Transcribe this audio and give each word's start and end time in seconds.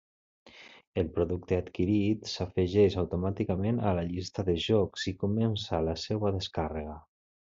El 1.01 1.09
producte 1.17 1.57
adquirit 1.63 2.25
s'afegeix 2.31 2.97
automàticament 3.03 3.81
a 3.91 3.93
la 4.01 4.07
llista 4.09 4.47
de 4.49 4.57
jocs 4.69 5.07
i 5.13 5.15
comença 5.25 5.85
la 5.91 5.97
seua 6.07 6.35
descàrrega. 6.39 6.99